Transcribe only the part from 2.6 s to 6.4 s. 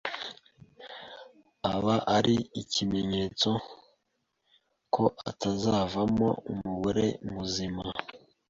ikimenyetso ko atazavamo